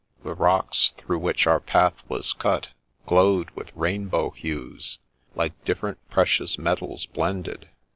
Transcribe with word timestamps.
The 0.23 0.33
rocks 0.33 0.95
through 0.97 1.19
which 1.19 1.45
our 1.45 1.59
path 1.59 1.93
was 2.09 2.33
cut, 2.33 2.69
glowed 3.05 3.51
with 3.51 3.71
rainbow 3.75 4.31
hues, 4.31 4.97
like 5.35 5.63
different 5.63 5.99
precious 6.09 6.57
metals 6.57 7.05
blended. 7.05 7.69